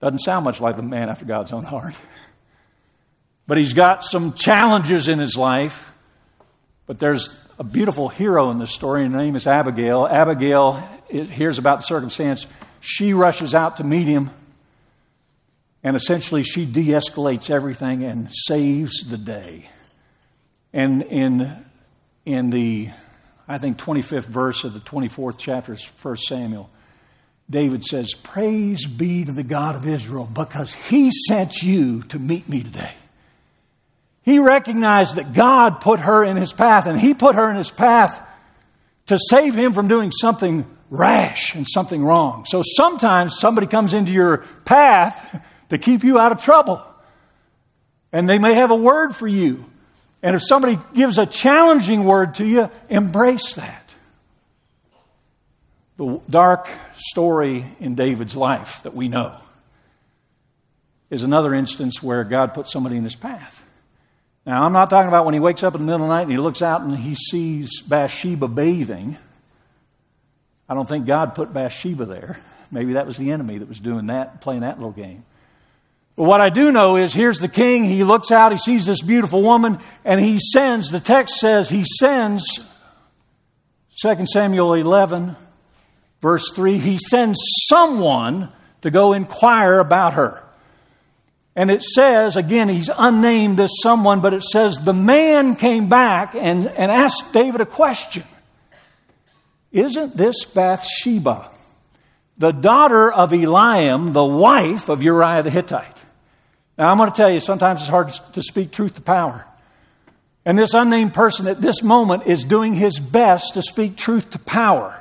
Doesn't 0.00 0.18
sound 0.18 0.44
much 0.44 0.60
like 0.60 0.74
the 0.74 0.82
man 0.82 1.10
after 1.10 1.24
God's 1.24 1.52
own 1.52 1.62
heart. 1.62 1.94
But 3.46 3.58
he's 3.58 3.72
got 3.72 4.02
some 4.02 4.32
challenges 4.32 5.06
in 5.06 5.20
his 5.20 5.36
life. 5.36 5.92
But 6.86 6.98
there's 6.98 7.46
a 7.60 7.62
beautiful 7.62 8.08
hero 8.08 8.50
in 8.50 8.58
this 8.58 8.74
story, 8.74 9.04
and 9.04 9.14
her 9.14 9.20
name 9.20 9.36
is 9.36 9.46
Abigail. 9.46 10.08
Abigail 10.08 10.82
hears 11.08 11.58
about 11.58 11.78
the 11.78 11.84
circumstance. 11.84 12.46
She 12.80 13.14
rushes 13.14 13.54
out 13.54 13.76
to 13.76 13.84
meet 13.84 14.08
him, 14.08 14.30
and 15.84 15.94
essentially 15.94 16.42
she 16.42 16.66
de 16.66 16.84
escalates 16.88 17.48
everything 17.48 18.02
and 18.02 18.28
saves 18.32 19.08
the 19.08 19.18
day. 19.18 19.68
And 20.72 21.02
in, 21.02 21.64
in 22.24 22.50
the, 22.50 22.90
I 23.46 23.58
think, 23.58 23.78
25th 23.78 24.24
verse 24.24 24.64
of 24.64 24.74
the 24.74 24.80
24th 24.80 25.36
chapter 25.38 25.72
of 25.72 26.04
1 26.04 26.16
Samuel, 26.16 26.70
David 27.50 27.84
says, 27.84 28.12
Praise 28.14 28.86
be 28.86 29.24
to 29.24 29.32
the 29.32 29.42
God 29.42 29.74
of 29.74 29.86
Israel 29.86 30.28
because 30.30 30.74
he 30.74 31.10
sent 31.10 31.62
you 31.62 32.02
to 32.04 32.18
meet 32.18 32.48
me 32.48 32.62
today. 32.62 32.92
He 34.22 34.38
recognized 34.38 35.16
that 35.16 35.32
God 35.32 35.80
put 35.80 36.00
her 36.00 36.22
in 36.22 36.36
his 36.36 36.52
path, 36.52 36.86
and 36.86 37.00
he 37.00 37.14
put 37.14 37.34
her 37.34 37.48
in 37.50 37.56
his 37.56 37.70
path 37.70 38.22
to 39.06 39.18
save 39.18 39.54
him 39.54 39.72
from 39.72 39.88
doing 39.88 40.10
something 40.10 40.66
rash 40.90 41.54
and 41.54 41.66
something 41.66 42.04
wrong. 42.04 42.44
So 42.44 42.62
sometimes 42.62 43.38
somebody 43.38 43.66
comes 43.66 43.94
into 43.94 44.12
your 44.12 44.44
path 44.66 45.42
to 45.70 45.78
keep 45.78 46.04
you 46.04 46.18
out 46.18 46.32
of 46.32 46.42
trouble. 46.42 46.84
And 48.12 48.28
they 48.28 48.38
may 48.38 48.54
have 48.54 48.70
a 48.70 48.76
word 48.76 49.14
for 49.14 49.26
you. 49.26 49.64
And 50.22 50.34
if 50.34 50.42
somebody 50.42 50.78
gives 50.94 51.18
a 51.18 51.26
challenging 51.26 52.04
word 52.04 52.36
to 52.36 52.46
you, 52.46 52.70
embrace 52.88 53.54
that. 53.54 53.84
The 55.96 56.20
dark 56.28 56.68
story 56.96 57.64
in 57.80 57.94
David's 57.94 58.36
life 58.36 58.82
that 58.82 58.94
we 58.94 59.08
know 59.08 59.36
is 61.10 61.22
another 61.22 61.54
instance 61.54 62.02
where 62.02 62.24
God 62.24 62.54
put 62.54 62.68
somebody 62.68 62.96
in 62.96 63.04
his 63.04 63.16
path. 63.16 63.64
Now, 64.44 64.64
I'm 64.64 64.72
not 64.72 64.90
talking 64.90 65.08
about 65.08 65.24
when 65.24 65.34
he 65.34 65.40
wakes 65.40 65.62
up 65.62 65.74
in 65.74 65.80
the 65.80 65.86
middle 65.86 66.02
of 66.02 66.08
the 66.08 66.14
night 66.14 66.22
and 66.22 66.30
he 66.30 66.38
looks 66.38 66.62
out 66.62 66.80
and 66.80 66.96
he 66.96 67.14
sees 67.14 67.82
Bathsheba 67.82 68.48
bathing. 68.48 69.16
I 70.68 70.74
don't 70.74 70.88
think 70.88 71.06
God 71.06 71.34
put 71.34 71.52
Bathsheba 71.52 72.04
there. 72.04 72.40
Maybe 72.70 72.94
that 72.94 73.06
was 73.06 73.16
the 73.16 73.32
enemy 73.32 73.58
that 73.58 73.68
was 73.68 73.78
doing 73.78 74.06
that, 74.06 74.40
playing 74.40 74.60
that 74.60 74.78
little 74.78 74.92
game. 74.92 75.24
What 76.18 76.40
I 76.40 76.48
do 76.48 76.72
know 76.72 76.96
is 76.96 77.14
here's 77.14 77.38
the 77.38 77.46
king. 77.46 77.84
He 77.84 78.02
looks 78.02 78.32
out, 78.32 78.50
he 78.50 78.58
sees 78.58 78.84
this 78.84 79.02
beautiful 79.02 79.40
woman, 79.40 79.78
and 80.04 80.20
he 80.20 80.40
sends, 80.40 80.90
the 80.90 80.98
text 80.98 81.36
says 81.36 81.70
he 81.70 81.84
sends, 81.84 82.44
2 84.02 84.26
Samuel 84.26 84.74
11, 84.74 85.36
verse 86.20 86.50
3, 86.50 86.78
he 86.78 86.98
sends 86.98 87.38
someone 87.68 88.52
to 88.82 88.90
go 88.90 89.12
inquire 89.12 89.78
about 89.78 90.14
her. 90.14 90.42
And 91.54 91.70
it 91.70 91.84
says, 91.84 92.34
again, 92.34 92.68
he's 92.68 92.90
unnamed 92.98 93.56
this 93.56 93.80
someone, 93.80 94.20
but 94.20 94.34
it 94.34 94.42
says 94.42 94.84
the 94.84 94.92
man 94.92 95.54
came 95.54 95.88
back 95.88 96.34
and, 96.34 96.66
and 96.66 96.90
asked 96.90 97.32
David 97.32 97.60
a 97.60 97.66
question 97.66 98.24
Isn't 99.70 100.16
this 100.16 100.44
Bathsheba, 100.44 101.48
the 102.38 102.50
daughter 102.50 103.08
of 103.08 103.30
Eliam, 103.30 104.12
the 104.12 104.24
wife 104.24 104.88
of 104.88 105.00
Uriah 105.00 105.44
the 105.44 105.50
Hittite? 105.50 105.97
Now, 106.78 106.90
I'm 106.90 106.96
going 106.96 107.10
to 107.10 107.16
tell 107.16 107.30
you, 107.30 107.40
sometimes 107.40 107.80
it's 107.80 107.90
hard 107.90 108.10
to 108.34 108.42
speak 108.42 108.70
truth 108.70 108.94
to 108.94 109.00
power. 109.00 109.44
And 110.44 110.56
this 110.56 110.74
unnamed 110.74 111.12
person 111.12 111.48
at 111.48 111.60
this 111.60 111.82
moment 111.82 112.26
is 112.26 112.44
doing 112.44 112.72
his 112.72 113.00
best 113.00 113.54
to 113.54 113.62
speak 113.62 113.96
truth 113.96 114.30
to 114.30 114.38
power. 114.38 114.98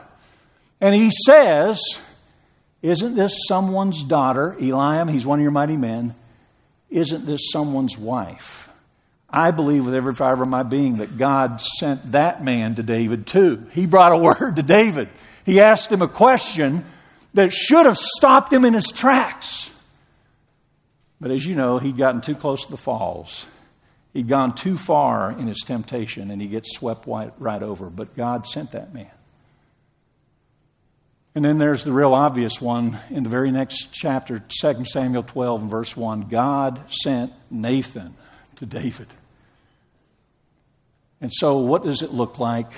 And 0.82 0.96
he 0.96 1.12
says, 1.26 1.82
Isn't 2.82 3.16
this 3.16 3.46
someone's 3.48 4.04
daughter, 4.04 4.58
Eliam? 4.60 5.10
He's 5.10 5.26
one 5.26 5.40
of 5.40 5.44
your 5.44 5.52
mighty 5.52 5.78
men. 5.78 6.16
Isn't 6.90 7.26
this 7.26 7.52
someone's 7.52 7.98
wife? 7.98 8.70
I 9.30 9.52
believe 9.52 9.86
with 9.86 9.94
every 9.94 10.16
fiber 10.16 10.44
of 10.44 10.50
my 10.50 10.64
being 10.64 10.98
that 10.98 11.18
God 11.18 11.62
sent 11.62 12.14
that 12.14 12.44
man 12.44 12.76
to 12.76 12.84
David 12.84 13.28
too. 13.28 13.68
He 13.72 13.86
brought 13.86 14.14
a 14.14 14.18
word 14.40 14.56
to 14.56 14.64
David. 14.64 15.10
He 15.46 15.62
asked 15.62 15.92
him 15.92 16.02
a 16.02 16.08
question 16.08 16.86
that 17.36 17.54
should 17.54 17.86
have 17.86 17.98
stopped 17.98 18.52
him 18.52 18.66
in 18.66 18.74
his 18.74 18.88
tracks. 18.88 19.70
But 21.20 21.32
as 21.32 21.46
you 21.46 21.56
know, 21.56 21.80
he'd 21.80 21.98
gotten 21.98 22.22
too 22.22 22.36
close 22.36 22.66
to 22.66 22.72
the 22.72 22.78
falls. 22.78 23.46
He'd 24.14 24.28
gone 24.28 24.56
too 24.56 24.78
far 24.78 25.32
in 25.32 25.48
his 25.48 25.64
temptation 25.66 26.32
and 26.32 26.42
he 26.42 26.48
gets 26.48 26.76
swept 26.76 27.08
right, 27.08 27.64
over. 27.64 27.90
But 27.90 28.16
God 28.16 28.48
sent 28.48 28.72
that 28.72 28.94
man. 28.94 29.12
And 31.36 31.46
then 31.46 31.60
there's 31.60 31.84
the 31.84 31.92
real 31.92 32.16
obvious 32.16 32.60
one 32.60 33.00
in 33.12 33.22
the 33.22 33.30
very 33.30 33.52
next 33.52 33.94
chapter, 33.94 34.44
2 34.60 34.86
Samuel 34.86 35.22
12 35.22 35.62
and 35.62 35.70
verse 35.70 35.96
1. 35.96 36.30
God 36.30 36.82
sent 36.92 37.32
Nathan 37.52 38.16
to 38.56 38.66
David. 38.66 39.08
And 41.22 41.32
so, 41.32 41.58
what 41.58 41.84
does 41.84 42.02
it 42.02 42.12
look 42.12 42.40
like 42.40 42.72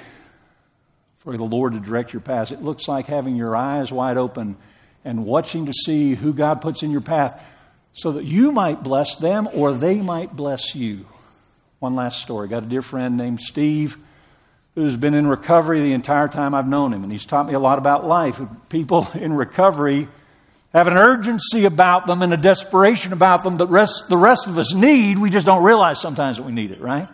for 1.19 1.37
the 1.37 1.43
Lord 1.43 1.71
to 1.71 1.79
direct 1.79 2.11
your 2.11 2.21
path? 2.21 2.51
It 2.51 2.61
looks 2.61 2.87
like 2.87 3.05
having 3.05 3.37
your 3.37 3.55
eyes 3.55 3.93
wide 3.93 4.17
open 4.17 4.57
and 5.05 5.25
watching 5.25 5.65
to 5.67 5.73
see 5.73 6.15
who 6.15 6.33
God 6.33 6.61
puts 6.61 6.83
in 6.83 6.91
your 6.91 6.99
path 6.99 7.41
so 7.93 8.13
that 8.13 8.25
you 8.25 8.51
might 8.51 8.83
bless 8.83 9.15
them 9.15 9.49
or 9.53 9.73
they 9.73 9.95
might 9.95 10.35
bless 10.35 10.75
you. 10.75 11.05
One 11.79 11.95
last 11.95 12.21
story. 12.21 12.47
Got 12.47 12.63
a 12.63 12.67
dear 12.67 12.81
friend 12.81 13.17
named 13.17 13.41
Steve 13.41 13.97
who's 14.75 14.95
been 14.95 15.13
in 15.13 15.27
recovery 15.27 15.81
the 15.81 15.93
entire 15.93 16.27
time 16.27 16.53
I've 16.53 16.67
known 16.67 16.93
him, 16.93 17.03
and 17.03 17.11
he's 17.11 17.25
taught 17.25 17.47
me 17.47 17.53
a 17.53 17.59
lot 17.59 17.77
about 17.77 18.07
life. 18.07 18.39
People 18.69 19.07
in 19.13 19.33
recovery 19.33 20.07
have 20.73 20.87
an 20.87 20.97
urgency 20.97 21.65
about 21.65 22.07
them 22.07 22.21
and 22.21 22.33
a 22.33 22.37
desperation 22.37 23.11
about 23.11 23.43
them 23.43 23.57
that 23.57 23.67
rest, 23.67 24.05
the 24.07 24.17
rest 24.17 24.47
of 24.47 24.57
us 24.57 24.73
need. 24.73 25.17
We 25.17 25.31
just 25.31 25.45
don't 25.45 25.63
realize 25.63 25.99
sometimes 25.99 26.37
that 26.37 26.43
we 26.43 26.51
need 26.51 26.71
it, 26.71 26.79
right? 26.79 27.09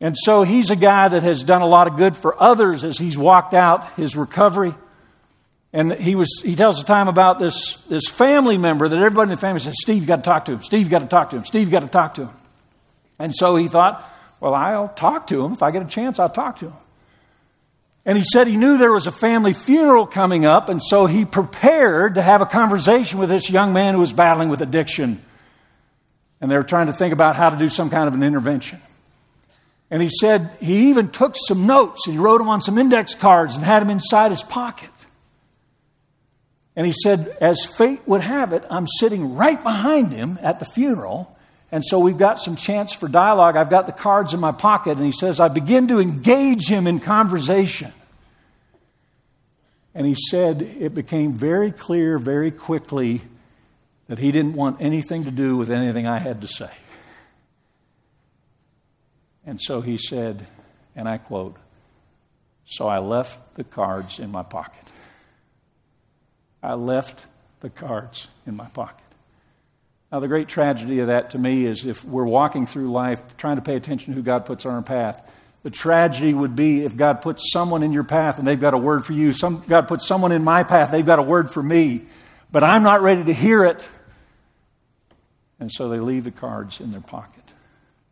And 0.00 0.16
so 0.16 0.42
he's 0.42 0.70
a 0.70 0.76
guy 0.76 1.08
that 1.08 1.22
has 1.22 1.42
done 1.42 1.62
a 1.62 1.66
lot 1.66 1.86
of 1.86 1.96
good 1.96 2.16
for 2.16 2.40
others 2.40 2.84
as 2.84 2.98
he's 2.98 3.16
walked 3.16 3.54
out 3.54 3.94
his 3.94 4.16
recovery. 4.16 4.74
And 5.74 5.92
he 5.92 6.14
was 6.14 6.40
he 6.40 6.54
tells 6.54 6.78
the 6.78 6.84
time 6.84 7.08
about 7.08 7.40
this, 7.40 7.78
this 7.88 8.08
family 8.08 8.56
member 8.56 8.88
that 8.88 8.96
everybody 8.96 9.32
in 9.32 9.36
the 9.36 9.40
family 9.40 9.58
says, 9.58 9.74
Steve, 9.76 10.02
you 10.02 10.06
got 10.06 10.16
to 10.16 10.22
talk 10.22 10.44
to 10.44 10.52
him. 10.52 10.62
Steve, 10.62 10.86
you 10.86 10.88
got 10.88 11.00
to 11.00 11.08
talk 11.08 11.30
to 11.30 11.36
him. 11.36 11.44
Steve, 11.44 11.66
you 11.66 11.72
got 11.72 11.80
to 11.80 11.88
talk 11.88 12.14
to 12.14 12.26
him. 12.26 12.36
And 13.18 13.34
so 13.34 13.56
he 13.56 13.66
thought, 13.66 14.08
well, 14.38 14.54
I'll 14.54 14.88
talk 14.88 15.26
to 15.26 15.44
him. 15.44 15.52
If 15.52 15.64
I 15.64 15.72
get 15.72 15.82
a 15.82 15.88
chance, 15.88 16.20
I'll 16.20 16.30
talk 16.30 16.60
to 16.60 16.66
him. 16.66 16.76
And 18.04 18.16
he 18.16 18.22
said 18.22 18.46
he 18.46 18.56
knew 18.56 18.78
there 18.78 18.92
was 18.92 19.08
a 19.08 19.12
family 19.12 19.52
funeral 19.52 20.06
coming 20.06 20.46
up, 20.46 20.68
and 20.68 20.80
so 20.80 21.06
he 21.06 21.24
prepared 21.24 22.14
to 22.14 22.22
have 22.22 22.40
a 22.40 22.46
conversation 22.46 23.18
with 23.18 23.28
this 23.28 23.50
young 23.50 23.72
man 23.72 23.94
who 23.94 24.00
was 24.00 24.12
battling 24.12 24.50
with 24.50 24.62
addiction. 24.62 25.20
And 26.40 26.50
they 26.50 26.56
were 26.56 26.62
trying 26.62 26.86
to 26.86 26.92
think 26.92 27.12
about 27.12 27.34
how 27.34 27.48
to 27.48 27.56
do 27.56 27.68
some 27.68 27.90
kind 27.90 28.06
of 28.06 28.14
an 28.14 28.22
intervention. 28.22 28.80
And 29.90 30.00
he 30.00 30.10
said 30.10 30.50
he 30.60 30.90
even 30.90 31.08
took 31.08 31.34
some 31.36 31.66
notes 31.66 32.06
and 32.06 32.14
he 32.14 32.20
wrote 32.20 32.38
them 32.38 32.48
on 32.48 32.62
some 32.62 32.78
index 32.78 33.14
cards 33.14 33.56
and 33.56 33.64
had 33.64 33.80
them 33.80 33.90
inside 33.90 34.30
his 34.30 34.42
pocket. 34.42 34.90
And 36.76 36.86
he 36.86 36.92
said, 36.92 37.36
as 37.40 37.64
fate 37.64 38.00
would 38.06 38.22
have 38.22 38.52
it, 38.52 38.64
I'm 38.68 38.88
sitting 38.88 39.36
right 39.36 39.62
behind 39.62 40.12
him 40.12 40.38
at 40.42 40.58
the 40.58 40.64
funeral 40.64 41.34
and 41.74 41.84
so 41.84 41.98
we've 41.98 42.16
got 42.16 42.40
some 42.40 42.54
chance 42.54 42.92
for 42.92 43.08
dialogue. 43.08 43.56
I've 43.56 43.68
got 43.68 43.86
the 43.86 43.92
cards 43.92 44.32
in 44.32 44.38
my 44.38 44.52
pocket, 44.52 44.96
and 44.96 45.04
he 45.04 45.10
says, 45.10 45.40
I 45.40 45.48
begin 45.48 45.88
to 45.88 45.98
engage 45.98 46.68
him 46.68 46.86
in 46.86 47.00
conversation. 47.00 47.92
And 49.92 50.06
he 50.06 50.14
said 50.14 50.62
it 50.62 50.94
became 50.94 51.32
very 51.32 51.72
clear 51.72 52.16
very 52.16 52.52
quickly 52.52 53.22
that 54.06 54.20
he 54.20 54.30
didn't 54.30 54.52
want 54.52 54.82
anything 54.82 55.24
to 55.24 55.32
do 55.32 55.56
with 55.56 55.68
anything 55.68 56.06
I 56.06 56.18
had 56.18 56.42
to 56.42 56.46
say. 56.46 56.70
And 59.44 59.60
so 59.60 59.80
he 59.80 59.98
said, 59.98 60.46
and 60.94 61.08
I 61.08 61.18
quote, 61.18 61.56
So 62.66 62.86
I 62.86 63.00
left 63.00 63.56
the 63.56 63.64
cards 63.64 64.20
in 64.20 64.30
my 64.30 64.44
pocket. 64.44 64.93
I 66.64 66.74
left 66.74 67.24
the 67.60 67.68
cards 67.68 68.26
in 68.46 68.56
my 68.56 68.68
pocket. 68.68 69.04
Now, 70.10 70.20
the 70.20 70.28
great 70.28 70.48
tragedy 70.48 71.00
of 71.00 71.08
that 71.08 71.30
to 71.30 71.38
me 71.38 71.66
is 71.66 71.84
if 71.84 72.04
we're 72.04 72.24
walking 72.24 72.66
through 72.66 72.90
life 72.90 73.36
trying 73.36 73.56
to 73.56 73.62
pay 73.62 73.76
attention 73.76 74.12
to 74.12 74.16
who 74.16 74.22
God 74.22 74.46
puts 74.46 74.64
on 74.64 74.74
our 74.74 74.82
path, 74.82 75.20
the 75.62 75.70
tragedy 75.70 76.32
would 76.32 76.56
be 76.56 76.84
if 76.84 76.96
God 76.96 77.20
puts 77.20 77.50
someone 77.52 77.82
in 77.82 77.92
your 77.92 78.04
path 78.04 78.38
and 78.38 78.46
they've 78.46 78.60
got 78.60 78.74
a 78.74 78.78
word 78.78 79.04
for 79.04 79.12
you. 79.12 79.32
Some, 79.32 79.62
God 79.68 79.88
puts 79.88 80.06
someone 80.06 80.32
in 80.32 80.44
my 80.44 80.62
path, 80.62 80.90
they've 80.90 81.04
got 81.04 81.18
a 81.18 81.22
word 81.22 81.50
for 81.50 81.62
me, 81.62 82.02
but 82.52 82.64
I'm 82.64 82.82
not 82.82 83.02
ready 83.02 83.24
to 83.24 83.34
hear 83.34 83.64
it. 83.64 83.86
And 85.60 85.70
so 85.70 85.88
they 85.88 85.98
leave 85.98 86.24
the 86.24 86.30
cards 86.30 86.80
in 86.80 86.92
their 86.92 87.00
pocket. 87.00 87.44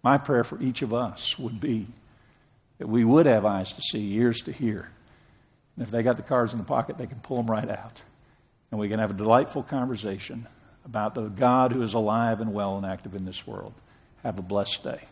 My 0.02 0.18
prayer 0.18 0.44
for 0.44 0.61
each 0.61 0.82
of 0.82 0.92
us 0.92 1.38
would 1.38 1.61
be 1.61 1.87
that 2.78 2.88
we 2.88 3.04
would 3.04 3.26
have 3.26 3.44
eyes 3.44 3.73
to 3.73 3.80
see, 3.80 4.14
ears 4.14 4.40
to 4.42 4.52
hear, 4.52 4.90
And 5.76 5.85
if 5.85 5.90
they 5.90 6.02
got 6.02 6.16
the 6.16 6.23
cards 6.23 6.52
in 6.52 6.59
the 6.59 6.64
pocket, 6.64 6.99
they 6.99 7.06
can 7.06 7.21
pull 7.21 7.37
them 7.37 7.50
right 7.50 7.71
out. 7.71 8.02
And 8.72 8.80
we 8.80 8.88
can 8.88 8.98
have 8.98 9.10
a 9.10 9.14
delightful 9.14 9.62
conversation 9.62 10.48
about 10.84 11.14
the 11.14 11.28
God 11.28 11.72
who 11.72 11.82
is 11.82 11.92
alive 11.94 12.40
and 12.40 12.52
well 12.52 12.76
and 12.76 12.84
active 12.84 13.14
in 13.14 13.26
this 13.26 13.46
world. 13.46 13.74
Have 14.24 14.38
a 14.38 14.42
blessed 14.42 14.82
day. 14.82 15.02